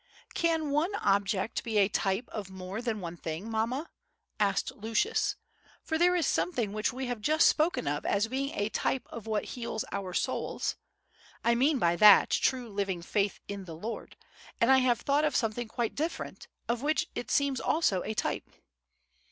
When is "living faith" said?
12.67-13.39